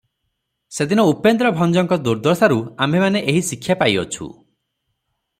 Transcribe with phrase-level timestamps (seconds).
[0.75, 4.31] ସେଦିନ ଉପେନ୍ଦ୍ରଭଞ୍ଜଙ୍କ ଦୁର୍ଦ୍ଦଶାରୁ ଆମ୍ଭେମାନେ ଏହି ଶିକ୍ଷା ପାଇଅଛୁ।